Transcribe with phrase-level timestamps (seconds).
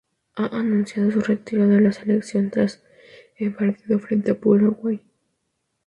[0.37, 2.81] Ha anunciado su retiro de la selección tras
[3.37, 4.99] en partido frente a Paraguay.